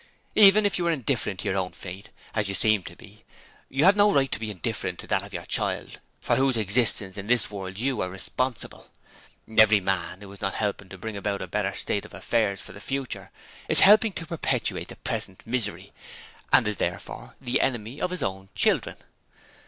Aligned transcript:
Even 0.33 0.65
if 0.65 0.79
you 0.79 0.87
are 0.87 0.91
indifferent 0.91 1.41
to 1.41 1.47
your 1.47 1.57
own 1.59 1.73
fate 1.73 2.09
as 2.33 2.49
you 2.49 2.55
seem 2.55 2.81
to 2.81 2.95
be 2.95 3.23
you 3.69 3.83
have 3.85 3.95
no 3.95 4.11
right 4.11 4.31
to 4.31 4.39
be 4.39 4.49
indifferent 4.49 4.97
to 4.97 5.05
that 5.05 5.21
of 5.21 5.29
the 5.29 5.45
child 5.45 5.99
for 6.19 6.37
whose 6.37 6.57
existence 6.57 7.17
in 7.17 7.27
this 7.27 7.51
world 7.51 7.77
you 7.77 8.01
are 8.01 8.09
responsible. 8.09 8.89
Every 9.59 9.79
man 9.79 10.21
who 10.21 10.31
is 10.31 10.41
not 10.41 10.55
helping 10.55 10.89
to 10.89 10.97
bring 10.97 11.15
about 11.15 11.43
a 11.43 11.47
better 11.47 11.75
state 11.75 12.03
of 12.03 12.15
affairs 12.15 12.61
for 12.63 12.73
the 12.73 12.81
future 12.81 13.29
is 13.69 13.81
helping 13.81 14.13
to 14.13 14.25
perpetuate 14.25 14.87
the 14.87 14.95
present 14.95 15.45
misery, 15.45 15.93
and 16.51 16.67
is 16.67 16.77
therefore 16.77 17.35
the 17.39 17.61
enemy 17.61 18.01
of 18.01 18.09
his 18.09 18.23
own 18.23 18.49
children. 18.55 18.95